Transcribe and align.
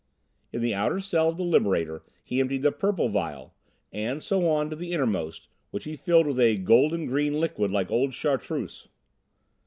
Into 0.51 0.63
the 0.63 0.73
outer 0.73 0.99
cell 0.99 1.29
of 1.29 1.37
the 1.37 1.43
Liberator 1.43 2.03
he 2.23 2.39
emptied 2.39 2.63
the 2.63 2.71
purple 2.71 3.07
vial, 3.09 3.53
and 3.93 4.23
so 4.23 4.49
on 4.49 4.71
to 4.71 4.75
the 4.75 4.93
innermost, 4.93 5.47
which 5.69 5.83
he 5.83 5.95
filled 5.95 6.25
with 6.25 6.39
a 6.39 6.57
golden 6.57 7.05
green 7.05 7.39
liquid 7.39 7.69
like 7.69 7.91
old 7.91 8.15
Chartreuse. 8.15 8.87